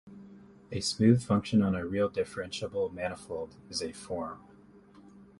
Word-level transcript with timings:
A 0.71 0.79
smooth 0.79 1.21
function 1.21 1.61
on 1.61 1.75
a 1.75 1.85
real 1.85 2.09
differentiable 2.09 2.91
manifold 2.91 3.57
is 3.69 3.83
a 3.83 3.89
-form. 3.93 4.39